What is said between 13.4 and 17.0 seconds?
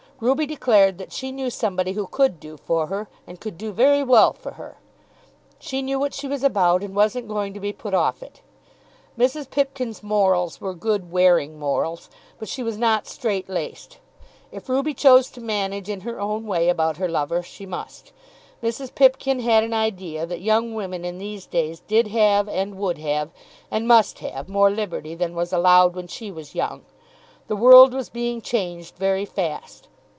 laced. If Ruby chose to manage in her own way about